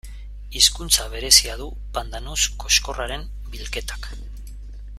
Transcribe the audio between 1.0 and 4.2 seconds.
berezia du pandanus koxkorraren bilketak.